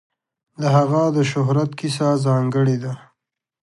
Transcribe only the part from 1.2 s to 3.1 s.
شهرت کیسه ځانګړې ده.